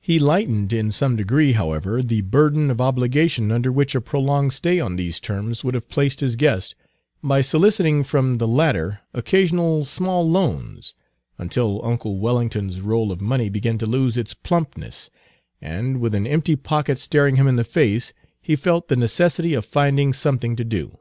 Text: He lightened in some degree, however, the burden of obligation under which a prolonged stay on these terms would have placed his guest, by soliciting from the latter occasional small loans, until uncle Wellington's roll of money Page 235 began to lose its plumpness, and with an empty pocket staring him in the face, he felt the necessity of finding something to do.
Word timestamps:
He 0.00 0.18
lightened 0.18 0.72
in 0.72 0.90
some 0.90 1.14
degree, 1.14 1.52
however, 1.52 2.00
the 2.00 2.22
burden 2.22 2.70
of 2.70 2.80
obligation 2.80 3.52
under 3.52 3.70
which 3.70 3.94
a 3.94 4.00
prolonged 4.00 4.54
stay 4.54 4.80
on 4.80 4.96
these 4.96 5.20
terms 5.20 5.62
would 5.62 5.74
have 5.74 5.90
placed 5.90 6.20
his 6.20 6.36
guest, 6.36 6.74
by 7.22 7.42
soliciting 7.42 8.02
from 8.02 8.38
the 8.38 8.48
latter 8.48 9.00
occasional 9.12 9.84
small 9.84 10.26
loans, 10.26 10.94
until 11.36 11.84
uncle 11.84 12.18
Wellington's 12.18 12.80
roll 12.80 13.12
of 13.12 13.20
money 13.20 13.50
Page 13.50 13.62
235 13.64 13.76
began 13.76 13.78
to 13.80 13.86
lose 13.98 14.16
its 14.16 14.32
plumpness, 14.32 15.10
and 15.60 16.00
with 16.00 16.14
an 16.14 16.26
empty 16.26 16.56
pocket 16.56 16.98
staring 16.98 17.36
him 17.36 17.46
in 17.46 17.56
the 17.56 17.62
face, 17.62 18.14
he 18.40 18.56
felt 18.56 18.88
the 18.88 18.96
necessity 18.96 19.52
of 19.52 19.66
finding 19.66 20.14
something 20.14 20.56
to 20.56 20.64
do. 20.64 20.96